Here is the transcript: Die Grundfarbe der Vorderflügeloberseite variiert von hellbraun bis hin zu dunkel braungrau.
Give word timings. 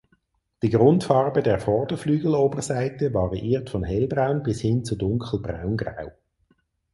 Die 0.63 0.71
Grundfarbe 0.71 1.43
der 1.43 1.59
Vorderflügeloberseite 1.59 3.13
variiert 3.13 3.69
von 3.69 3.83
hellbraun 3.83 4.41
bis 4.41 4.59
hin 4.61 4.83
zu 4.83 4.95
dunkel 4.95 5.39
braungrau. 5.41 6.11